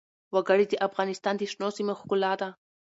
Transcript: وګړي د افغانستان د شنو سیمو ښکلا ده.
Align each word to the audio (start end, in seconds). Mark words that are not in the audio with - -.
وګړي 0.33 0.65
د 0.69 0.73
افغانستان 0.87 1.33
د 1.37 1.41
شنو 1.51 1.69
سیمو 1.77 1.93
ښکلا 1.99 2.33
ده. 2.41 2.49